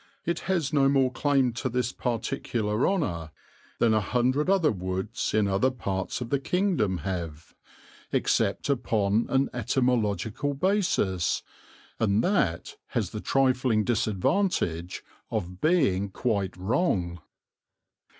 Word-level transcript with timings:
It 0.25 0.39
has 0.49 0.73
no 0.73 0.89
more 0.89 1.11
claim 1.11 1.53
to 1.53 1.69
this 1.69 1.91
particular 1.91 2.87
honour 2.87 3.29
than 3.77 3.93
a 3.93 4.01
hundred 4.01 4.49
other 4.49 4.71
woods 4.71 5.31
in 5.35 5.47
other 5.47 5.69
parts 5.69 6.21
of 6.21 6.31
the 6.31 6.39
kingdom 6.39 6.97
have, 7.05 7.53
except 8.11 8.67
upon 8.67 9.27
an 9.29 9.47
etymological 9.53 10.55
basis, 10.55 11.43
and 11.99 12.23
that 12.23 12.77
has 12.87 13.11
the 13.11 13.21
trifling 13.21 13.83
disadvantage 13.83 15.03
of 15.29 15.61
being 15.61 16.09
quite 16.09 16.57
wrong. 16.57 17.19